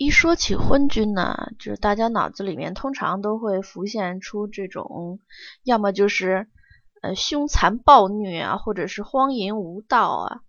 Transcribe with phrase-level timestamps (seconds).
[0.00, 5.18] 一说起昏君呢，就是大家脑子里面通常都会浮现出这种，
[5.64, 6.46] 要么就是
[7.02, 10.40] 呃凶残暴虐啊，或者是荒淫无道啊。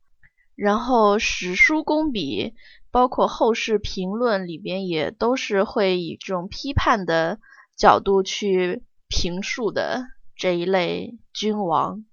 [0.56, 2.54] 然后史书工笔，
[2.92, 7.40] 包括后世评论里边，也都是会以这种批判的
[7.76, 10.04] 角度去评述的
[10.36, 12.06] 这一类君王。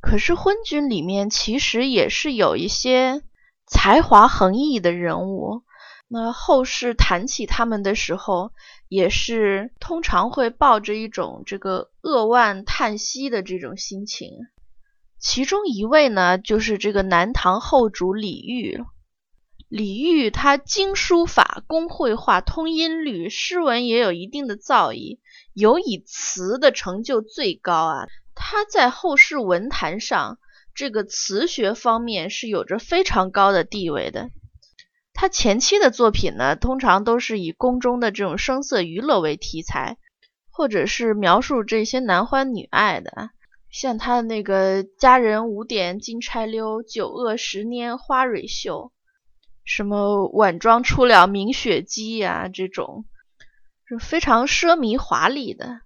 [0.00, 3.22] 可是昏君里面其实也是有一些
[3.66, 5.62] 才华横溢的人物。
[6.16, 8.52] 那后世谈起他们的时候，
[8.88, 14.30] 也是通常会抱着一种这个扼腕叹息的这种心情。
[15.18, 18.86] 其中一位呢，就是这个南唐后主李煜。
[19.68, 25.18] 李煜他精书法，工绘画，通音律，诗文也有一定的造诣，
[25.52, 28.06] 尤以词的成就最高啊。
[28.36, 30.38] 他在后世文坛上，
[30.76, 34.30] 这个词学方面是有着非常高的地位的。
[35.16, 39.96] 他前期的作品呢，通常都是以宫中的这种声色娱乐为题材，
[40.50, 43.30] 或者是描述这些男欢女爱的，
[43.70, 48.90] 像他的那个“佳人舞点金钗溜，酒饿十拈花蕊秀”，
[49.64, 53.04] 什么“晚妆出了明雪肌”呀，这种
[53.86, 55.80] 是非常奢靡华丽的。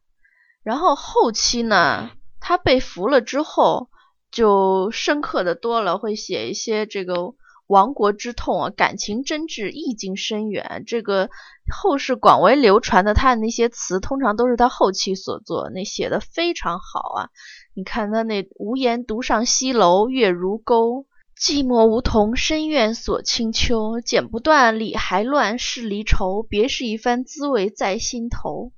[0.63, 3.91] 然后后期呢，他被俘了之后，
[4.31, 7.35] 就深刻的多了，会写一些这个。
[7.69, 10.85] 亡国之痛啊，感情真挚，意境深远。
[10.87, 11.31] 这个
[11.71, 17.29] 后世广为流传的他的那些词，通常都是他后期所作，那写的非常好啊。
[17.75, 21.05] 你看他那“无言独上西楼，月如钩；
[21.39, 24.01] 寂寞梧桐深院锁清秋。
[24.01, 26.43] 剪不断，理还乱，是离愁。
[26.43, 28.73] 别是一番滋味在心头。”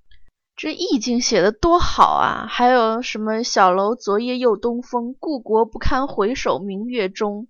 [0.56, 2.46] 这意境写的多好啊！
[2.46, 7.46] 还有什么“小楼昨夜又东风，故国不堪回首明月中。”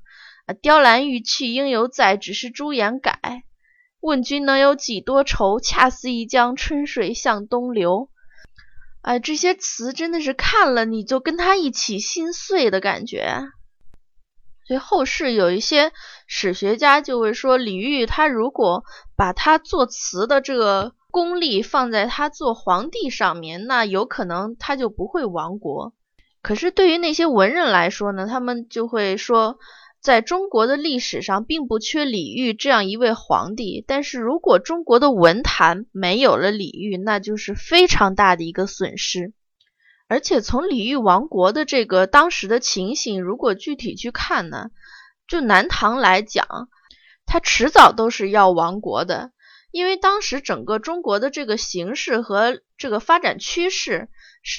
[0.52, 3.44] 雕栏玉砌应犹在，只是朱颜改。
[4.00, 5.60] 问君能有几多愁？
[5.60, 8.08] 恰似一江春水向东流。
[9.02, 13.42] 哎，这些词真的是看了你就跟他一起心碎的感觉。
[14.66, 15.92] 所以后世有一些
[16.26, 18.84] 史学家就会说，李煜他如果
[19.16, 25.92] 把他作词的这个功力放在他做皇帝上面，那有可能他就不会亡国。
[26.40, 29.58] 可是对于那些文人来说呢，他们就会说。
[30.00, 39.34] 在中国的历史上，并不缺李煜这样一位皇帝，但是如果中国的文坛没有了李煜，那就是非常大的一个损失。
[40.08, 44.70] 而且从李煜亡国的这个当时的情形，如果具体去看呢，
[45.28, 46.70] 就南唐来讲，
[47.26, 49.32] 他迟早都是要亡国的，
[49.70, 54.08] 因为当时整个中国的这个形势和这个发展趋势，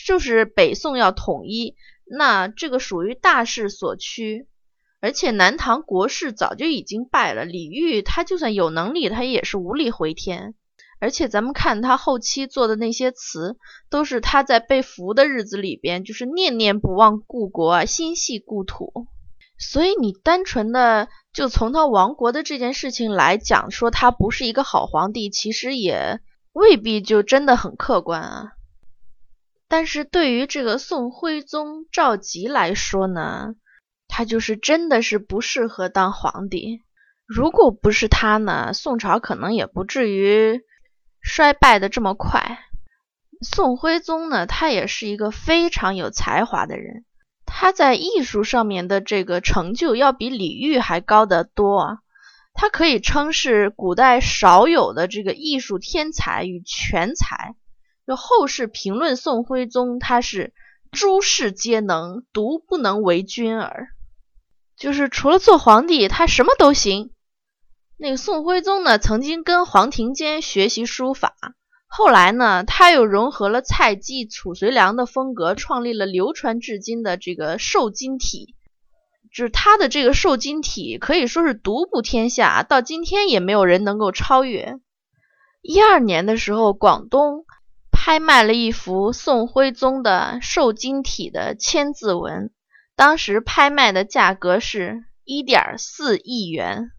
[0.05, 1.75] 就是北宋要统一，
[2.05, 4.45] 那这个属于大势所趋。
[5.01, 10.53] 而且南唐国势早就已经败了，李煜他就算有能力，他也是无力回天。
[10.99, 13.57] 而且咱们看他后期做的那些词，
[13.89, 19.07] 都是他在被俘的日子里边，就是念念不忘故国啊，心系故土。
[19.57, 26.19] 所以你单纯的就从他亡国的这件事情来讲，说他不是一个好皇帝，其实也
[26.53, 28.51] 未必就真的很客观啊。
[29.67, 33.55] 但是对于这个宋徽宗赵佶来说呢？
[34.13, 36.83] 他就是真的是不适合当皇帝。
[37.25, 40.59] 如果不是他呢，宋朝可能也不至于
[41.21, 42.59] 衰败的这么快。
[43.41, 47.05] 宋徽宗呢，他也是一个非常有才华的人，
[47.45, 51.97] 他在艺术上面的这个成就要比李煜还高得多啊。
[52.53, 57.55] 他可以称是古代少有的这个艺术天才与全才。
[58.05, 60.53] 就后世评论宋徽宗，他是
[60.91, 63.87] 诸事皆能，独不能为君耳。
[64.81, 67.11] 就是除了做皇帝，他什么都行。
[67.99, 71.35] 那个宋徽宗呢，曾经跟黄庭坚学习书法，
[71.87, 78.55] 后来呢，他又融合了蔡姬、褚遂良的风格，创立了流传至今的这个瘦金体。
[79.31, 84.79] 就是他的这个瘦金体可以说是独步天下，到今天也没有人能够超越。
[85.61, 87.45] 一二年的时候，广东
[87.91, 92.51] 拍卖了一幅宋徽宗的瘦金体的千字文。
[93.01, 96.91] 当时拍卖的价格是一点四亿元，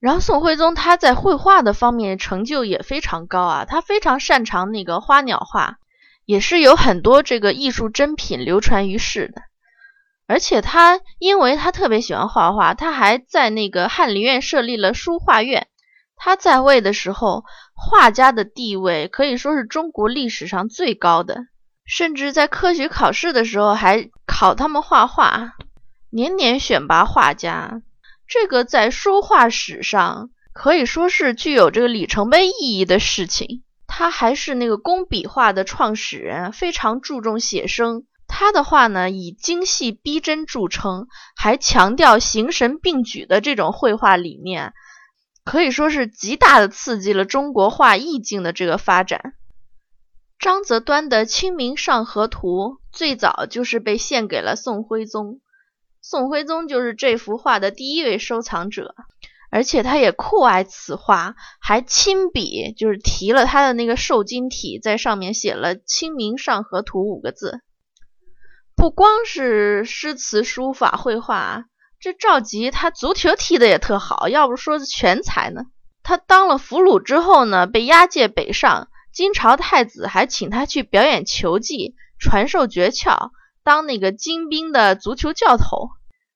[0.00, 5.76] 然后宋徽宗他在绘画的方面成就也非常高啊，他非常擅长那个花鸟画，
[6.24, 9.42] 也是有很多这个艺术珍品流传于世的。
[10.26, 15.66] 而且他因为他特别喜欢画画，他还在那个翰林院设立了书画院。
[16.16, 17.44] 他在位的时候，
[17.74, 21.42] 画家的地位可以说是中国历史上最高的。
[21.84, 25.54] 甚至在科举考试的时候还考他们画画，
[26.10, 27.82] 年年选拔画家。
[28.28, 33.64] 这个在书画史上可以说是具有这个里程碑意义的事情。
[33.88, 38.04] 他还是那个工笔画的创始人，非常注重写生。
[38.28, 44.72] 他的画呢，以精细逼真著称，还强调形神并举的这种绘画理念，
[45.42, 49.34] 可以说是极大的刺激了中国画意境的这个发展。
[50.38, 55.40] 张择端的《清明上河图》最早就是被献给了宋徽宗，
[56.00, 58.94] 宋徽宗就是这幅画的第一位收藏者。
[59.50, 67.62] 而且他也酷爱此画，还亲笔就是提了他的那个瘦金体，在上面写了《清明上河图》五个字。
[68.76, 71.64] 不光是诗词书法绘画，
[71.98, 75.62] 这赵佶他足球踢的也特好，要不说是全才呢。
[76.02, 83.30] 他当了俘虏之后呢，被押解北上，金朝太子还请他去表演球技，传授诀窍，
[83.64, 85.90] 当那个金兵的足球教头。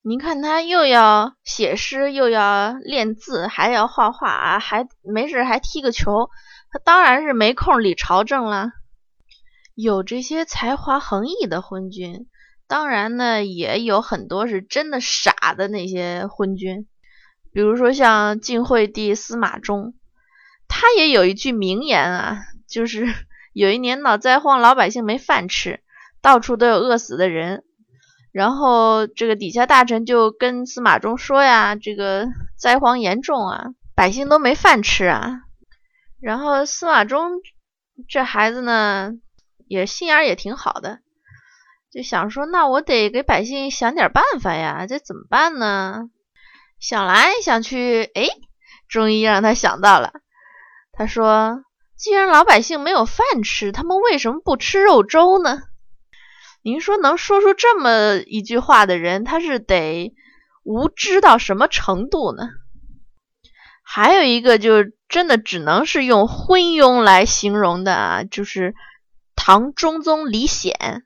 [0.04, 6.28] 您看他又要写诗，又要练字，还要画画啊，还没事还踢个球，
[6.72, 8.70] 他当然是没空理朝政了。
[9.76, 12.26] 有这些才华横溢的昏君，
[12.66, 16.88] 当然呢也有很多是真的傻的那些昏君，
[17.52, 19.94] 比如说像晋惠帝司马衷，
[20.66, 22.38] 他也有一句名言啊，
[22.72, 23.06] 就是
[23.52, 25.80] 有一年闹灾荒，老百姓没饭吃，
[26.22, 27.62] 到处都有饿死的人。
[28.32, 32.26] 然后这个底下大臣就跟司马衷说呀：“这个
[32.56, 35.42] 灾荒严重啊，百姓都没饭吃啊。”
[36.18, 37.30] 然后司马衷
[38.08, 39.12] 这孩子呢，
[39.68, 41.00] 也心眼也挺好的，
[41.92, 46.08] 就想说：“那我得给百姓想点办法呀，这怎么办呢？”
[46.80, 48.28] 想来想去，哎，
[48.88, 50.14] 终于让他想到了。
[50.92, 51.62] 他说
[52.02, 55.62] ：“既然老百姓没有饭吃，他们为什么不吃肉粥呢？”
[56.64, 60.12] 您说能说出这么一句话的人，他是得
[60.64, 62.48] 无知到什么程度呢？
[63.84, 68.74] 还有一个，就真的只能是用昏庸来形容的啊，就是
[69.36, 71.04] 唐中宗李显。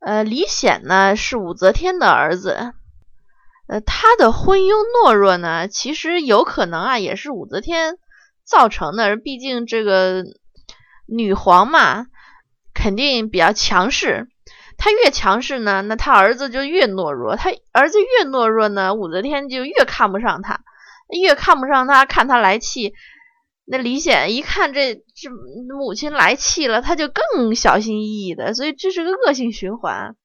[0.00, 2.72] 呃，李显呢是武则天的儿子，
[3.68, 4.72] 呃，他的昏庸
[5.04, 7.98] 懦弱呢，其实有可能啊，也是武则天
[8.52, 9.16] 造成的。
[9.16, 10.24] 毕竟这个
[11.06, 12.06] 女皇嘛，
[12.74, 14.28] 肯定比较强势。
[14.76, 17.36] 她越强势呢，那她儿子就越懦弱。
[17.36, 20.60] 他儿子越懦弱呢，武则天就越看不上他，
[21.08, 22.92] 越看不上他，看他来气。
[23.64, 25.30] 那李显一看这这
[25.74, 30.16] 母亲来气了，他就更小心翼翼的，所以这是个恶性循环。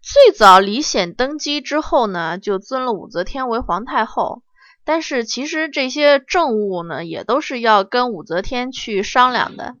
[0.00, 4.42] 最早李显登基之后呢，就尊了武则天为皇太后，
[4.84, 9.76] 但是其实这些政务呢，也都是要跟武则天去商量的。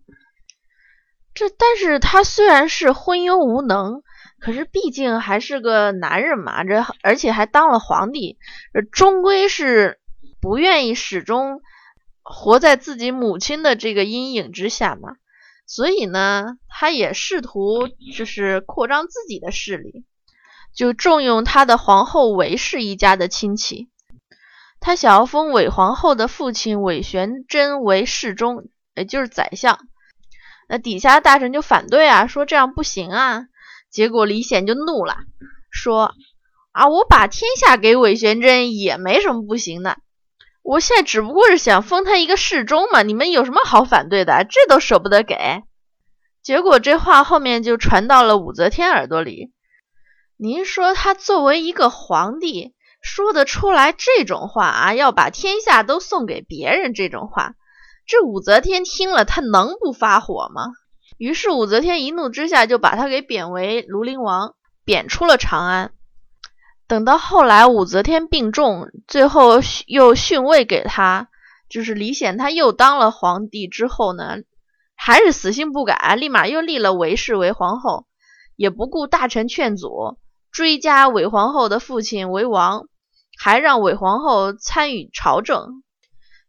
[1.34, 4.02] 这，但是他虽然是昏庸无能，
[4.40, 8.38] 可是毕竟还是个男人嘛，这而且还当了皇帝，
[8.92, 9.98] 终归是
[10.40, 11.60] 不愿意始终
[12.22, 15.16] 活在自己母亲的这个阴影之下嘛，
[15.66, 20.04] 所以呢，他也试图就是扩张自己的势力，
[20.72, 23.88] 就重用他的皇后韦氏一家的亲戚，
[24.84, 29.78] 他想要封韦皇后的父亲韦玄真为侍中，也就是宰相。
[30.68, 33.46] 那底下大臣就反对啊，说这样不行啊。
[33.90, 35.16] 结果李显就怒了，
[35.70, 36.14] 说
[36.72, 39.96] 啊，我把天下给韦玄真也没什么不行的，
[40.62, 44.44] 我现在只不过是想封他一个侍中嘛，你们有什么好反对的？
[44.44, 45.62] 这都舍不得给。
[46.42, 49.50] 结果这话后面就传到了武则天耳朵里。
[50.36, 52.73] 您说他作为一个皇帝，
[53.04, 57.54] 说得出来这种话啊，要把天下都送给别人这种话？
[58.06, 60.72] 这武则天听了，她能不发火吗？
[61.18, 65.92] 于是武则天一怒之下，就把他给贬为庐陵王，贬出了长安。
[66.88, 71.28] 等到后来武则天病重，最后又逊位给他，
[71.68, 74.38] 就是李显，他又当了皇帝之后呢，
[74.96, 78.06] 还是死性不改，立马又立了韦氏为皇后，
[78.56, 80.18] 也不顾大臣劝阻，
[80.50, 82.86] 追加韦皇后的父亲为王，
[83.38, 85.82] 还让韦皇后参与朝政。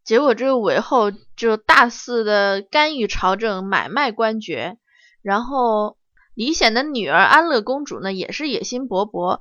[0.03, 4.77] 结果这个韦后就大肆的干预朝政，买卖官爵。
[5.23, 5.97] 然后
[6.35, 9.39] 李显的女儿安乐公主呢，也是野心勃勃，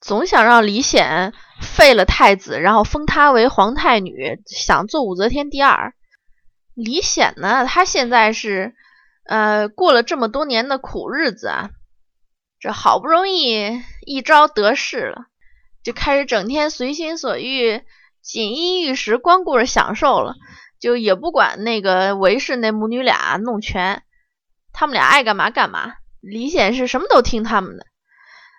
[0.00, 5.92] 总想让李显废了太子，然后封她为皇太女，想做武则天第二。
[6.72, 8.74] 李显呢，他现在是
[9.26, 11.70] 呃过了这么多年的苦日子啊，
[12.58, 15.26] 这好不容易一朝得势了，
[15.82, 17.82] 就开始整天随心所欲。
[18.22, 20.34] 锦衣玉食，光顾着享受了，
[20.78, 24.02] 就也不管那个韦氏那母女俩弄权，
[24.72, 25.94] 他们俩爱干嘛干嘛。
[26.20, 27.86] 李显是什么都听他们的，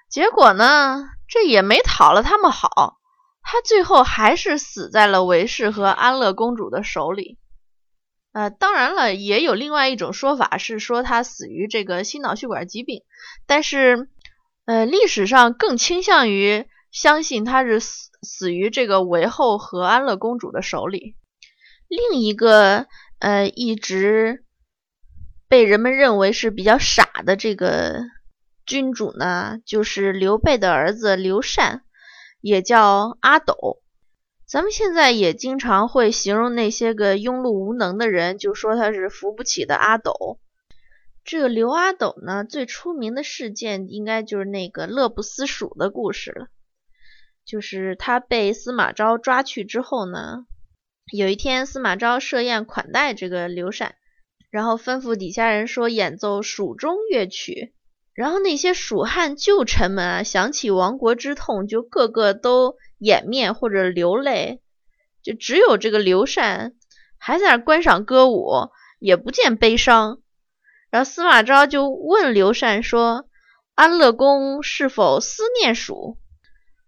[0.10, 2.98] 结果呢，这也没讨了他们好，
[3.44, 7.38] 他最后还是死在了韦氏和安乐公主的手里。
[8.34, 13.04] 呃，当然了，也有另外一种说法是说他死于这个心脑血管疾病，
[13.46, 14.10] 但是，
[14.66, 21.16] 呃，历史上更倾向于相信他是死死于这个韦后和安乐公主的手里。
[21.88, 22.88] 另一个，
[23.20, 24.46] 呃，一直
[25.48, 28.02] 被人们认为是比较傻的这个
[28.66, 31.84] 君主呢，就是刘备的儿子刘禅，
[32.40, 33.82] 也叫阿斗。
[34.46, 40.40] 咱们现在也经常会形容那些个庸碌无能的人，就说他是扶不起的阿斗。
[41.24, 46.48] 这个刘阿斗呢，最出名的事件应该就是那个乐不思蜀的故事了。
[47.46, 50.46] 就是他被司马昭抓去之后呢，
[51.12, 53.96] 有一天司马昭设宴款待这个刘禅，
[54.50, 57.74] 然后吩咐底下人说演奏蜀中乐曲，
[58.14, 62.76] 然后那些蜀汉旧臣们啊，想起亡国之痛，就个个都。
[63.04, 64.62] 掩面或者流泪，
[65.24, 66.76] 就只有这个刘禅
[67.18, 68.70] 还在那观赏歌舞，
[69.00, 70.22] 也不见悲伤。
[70.92, 73.26] 然后司马昭就问刘禅说
[73.74, 76.20] ：“安乐公是否思念蜀？”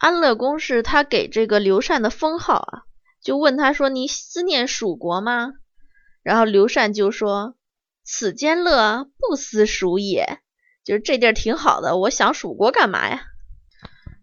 [0.04, 2.84] 安乐公是他给这个刘禅的封号啊，
[3.24, 5.54] 就问他说：“你思念蜀国吗？”
[6.24, 7.56] 然后刘禅就说
[8.04, 10.40] ：“此间乐，不思蜀也。”
[10.84, 13.22] 就是这地儿挺好的，我想蜀国干嘛呀？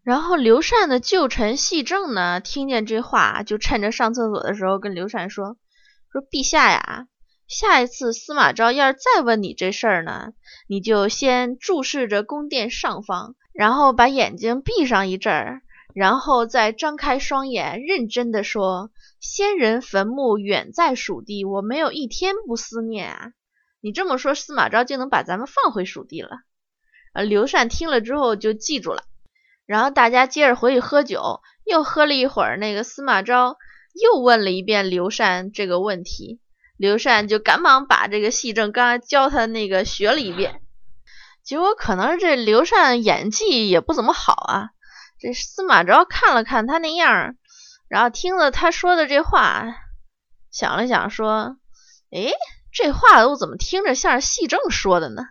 [0.04, 5.56] 然后刘禅的旧臣细正呢，听见这话，就趁着上厕所的时候跟刘禅说
[6.12, 7.06] ：“说陛下呀，
[7.48, 10.34] 下一次司马昭要是再问你这事儿呢，
[10.68, 15.62] 你就先注视着宫殿上方，然后把眼睛闭上一阵儿，
[15.94, 23.32] 然后再张开双眼，认真的说：先人坟墓远在蜀地，我没有一天不思念啊。
[23.80, 26.30] 你这么说，司马昭就能把咱们放回蜀地了。”
[27.12, 29.02] 呃，刘禅听了之后就记住了。
[29.66, 32.56] 然后大家接着回去喝酒，又喝了一会儿。
[32.56, 33.56] 那个司马昭
[34.00, 36.40] 又问了一遍刘禅这个问题，
[36.76, 40.60] 刘禅就赶忙把这个戏正刚才教他那个学了一遍。
[41.42, 44.70] 结果可能是这刘禅演技也不怎么好啊。
[45.20, 47.36] 这司马昭看了看他那样，
[47.88, 49.66] 然后听了他说的这话，
[50.50, 51.58] 想了想说
[52.10, 52.32] ：“哎，
[52.72, 55.24] 这话我怎么听着像是戏正说的呢？”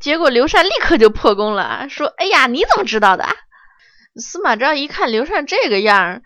[0.00, 3.26] 结果刘禅立刻就破功了，说：“哎呀，你怎么知道的？”
[4.20, 6.22] 司马昭一看刘禅这个样，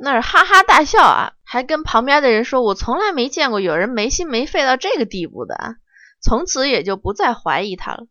[0.00, 5.76] 那是哈哈大笑啊，还跟旁边的人说：“我从来没见过有人没心没肺到这个地步的。”
[6.22, 8.06] 从此也就不再怀疑他了。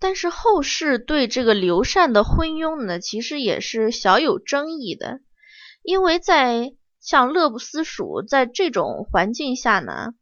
[0.00, 5.20] 但是后世对这个刘禅的昏庸呢，其实也是小有争议的，
[5.82, 10.14] 因为在像乐不思蜀在这种环境下呢。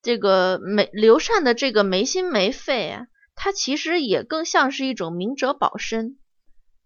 [0.00, 6.16] 这个没刘禅的这个没心没肺啊，他其实也更像是一种明哲保身。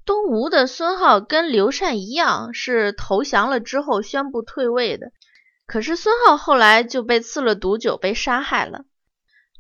[0.07, 5.13] 东吴的孙皓跟刘禅一样，是投降了之后宣布退位的。
[5.67, 8.87] 可是孙皓后来就被赐了毒酒，被杀害了。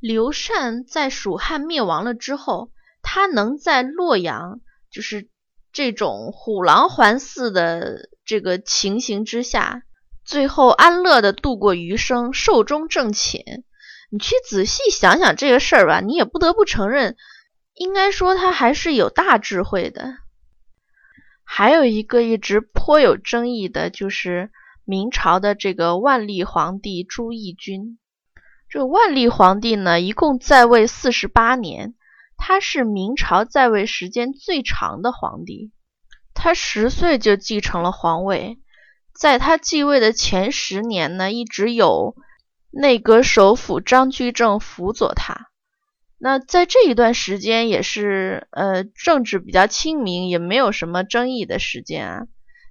[0.02, 5.30] 刘禅在蜀汉灭亡了之后，他能在洛阳，就是
[5.72, 9.84] 这种虎狼环伺的这个情形之下。
[10.24, 13.44] 最后安乐的度过余生，寿终正寝。
[14.10, 17.16] 你去仔细想想这个事儿吧，你也不得不承认，
[17.72, 20.16] 应该说他还是有大智慧的。
[21.44, 24.50] 还有一个一直颇有争议的，就是
[24.84, 27.98] 明朝的这个万历皇帝朱翊钧。
[28.72, 31.92] 这万历皇帝呢，一共在位四十八年，
[32.38, 35.72] 他是明朝在位时间最长的皇帝。
[36.32, 38.58] 他十岁就继承了皇位。
[39.12, 42.16] 在他继位的前十年呢，一直有
[42.70, 45.48] 内阁首辅张居正辅佐他。
[46.16, 52.22] 那在这一段时间，也是呃政治比较清明，也没有什么争议的时间啊。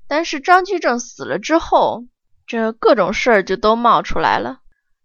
[0.08, 2.06] 但是张居正死了之后，
[2.48, 4.62] 这各种事儿就都冒出来了。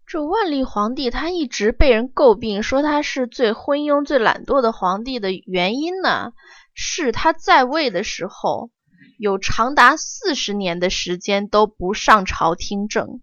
[0.07, 6.31] 这万历皇帝他一直被人诟病，说他是最昏庸、最懒惰的皇帝的原因呢，
[6.73, 8.71] 是他在位的时候。
[9.19, 13.21] 有长达四十年的时间都不上朝听政。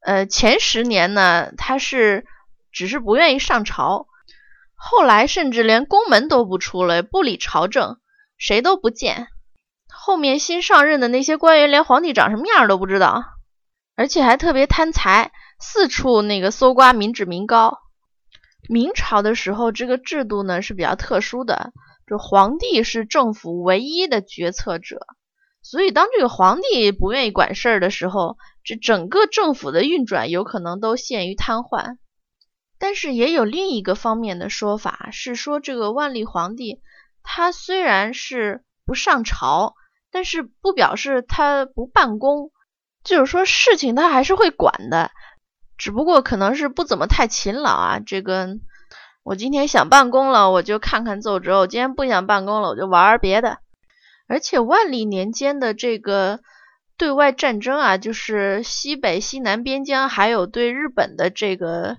[0.00, 2.24] 呃，前十年呢，他是
[2.72, 4.06] 只是不愿意上朝，
[4.74, 7.98] 后来甚至连宫门都不出了，不理朝政，
[8.38, 9.28] 谁都不见。
[9.90, 13.22] 后面新上任的那些官员连皇帝长什么样都不知道，
[14.00, 17.80] 而且还特别贪财，四处那个搜刮民脂民膏。
[18.66, 21.74] 明朝的时候，这个制度呢是比较特殊的。
[22.06, 25.00] 这皇帝是政府唯一的决策者，
[25.60, 31.98] 所以当这个皇帝不愿意管事儿的时候，这整个政府的运转有可能都陷于瘫痪。
[32.78, 36.80] 但是也有另一个方面的说法，是说这个万历皇帝
[37.22, 39.74] 他虽然是不上朝，
[40.10, 42.50] 但是不表示他不办公，
[43.04, 45.10] 就是说事情他还是会管的，
[45.76, 48.00] 只不过可能是不怎么太勤劳啊。
[48.00, 48.58] 这个
[49.22, 53.58] 我今天想办公了，我就看看奏折；我今天不想办公了，我就玩儿别的。
[54.28, 56.40] 而且万历年间的这个
[56.96, 61.98] 对外战争啊，就是西北、西南边疆，还有对日本的这个。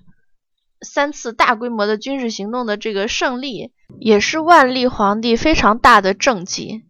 [0.83, 6.85] 三次大规模的军事行动的这个胜利，也是万历皇帝非常大的政绩。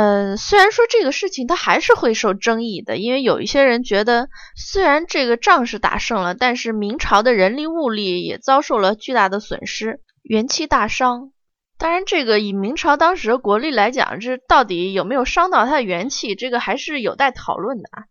[0.00, 11.32] 嗯，虽然说这个事情他还是会受争议的，因为有一些人觉得，虽然这个仗是打胜了，但是明朝的人力物力也遭受了巨大的损失，元气大伤。
[11.78, 18.04] 当然，这个以明朝当时的国力来讲，这到底有没有伤到他的元气，这个还是有待讨论的啊。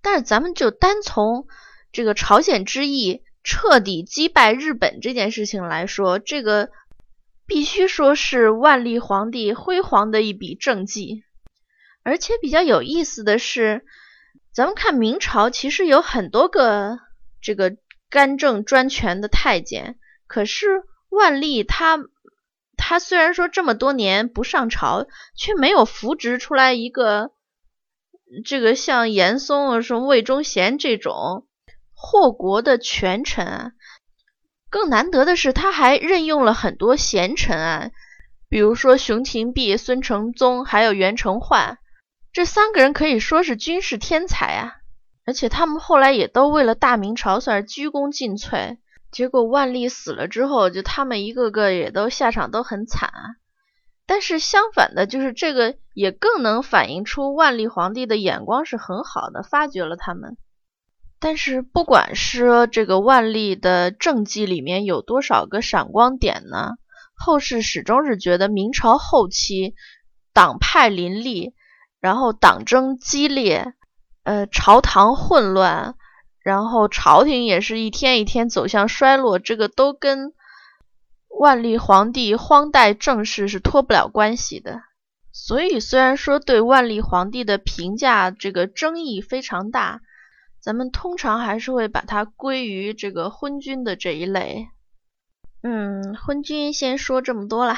[0.00, 1.46] 但是咱们就单从
[1.92, 3.22] 这个朝鲜之役。
[3.46, 6.70] 彻底击败日本这件事情来说，这个
[7.46, 11.24] 必须说是万历皇帝辉煌的一笔政绩。
[12.04, 13.84] 而且比较有意思的是，
[14.52, 17.00] 咱们看明朝其实有很多个
[17.42, 17.76] 这个
[18.08, 21.98] 干政专权的太监，可是万历他
[22.76, 25.06] 他虽然说这么多年不上朝，
[25.36, 27.32] 却没有扶植出来一个
[28.44, 31.46] 这个像严嵩啊、什么魏忠贤这种。
[31.96, 33.72] 祸国的权臣啊，
[34.68, 37.90] 更难得的是，他还任用了很多贤臣啊，
[38.50, 41.78] 比如说熊廷弼、孙承宗，还有袁承焕，
[42.34, 44.72] 这三个人可以说是军事天才啊。
[45.24, 48.76] 而且他们后来也都为了大明朝算是鞠躬尽瘁。
[49.10, 53.22] 结果万历死了之后，就他们一个个也都下场都很惨啊。
[54.04, 60.36] 但是相反的，就是这个也更能反映出万历皇帝的眼光是很好的，发掘了他们。
[61.20, 66.72] 但是，不管是这个万历的政绩里面有多少个闪光点呢？
[67.16, 69.74] 后世始终是觉得明朝后期
[70.34, 71.54] 党派林立，
[72.04, 73.72] 然后党争激烈，
[74.24, 75.94] 呃，朝堂混乱，
[76.38, 80.34] 然后朝廷也是一天一天走向衰落，这个都跟
[81.30, 84.82] 万历皇帝荒怠政事是脱不了关系的。
[85.32, 90.02] 所以，虽然说对万历皇帝的评价这个争议非常大。
[90.60, 94.68] 咱们通常还是会把它归于这个昏君的这一类。
[95.62, 97.76] 嗯，昏君先说这么多了。